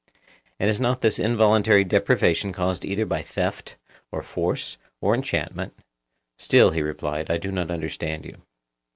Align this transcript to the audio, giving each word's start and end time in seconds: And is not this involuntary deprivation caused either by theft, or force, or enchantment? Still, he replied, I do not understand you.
And 0.59 0.67
is 0.67 0.79
not 0.79 1.01
this 1.01 1.19
involuntary 1.19 1.83
deprivation 1.83 2.51
caused 2.53 2.83
either 2.83 3.05
by 3.05 3.21
theft, 3.21 3.75
or 4.11 4.23
force, 4.23 4.77
or 4.99 5.13
enchantment? 5.13 5.75
Still, 6.39 6.71
he 6.71 6.81
replied, 6.81 7.29
I 7.29 7.37
do 7.37 7.51
not 7.51 7.69
understand 7.69 8.25
you. 8.25 8.41